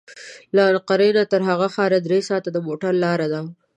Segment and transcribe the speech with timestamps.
[0.55, 3.41] له انقره تر هغه ښاره درې ساعته د موټر لاره ده.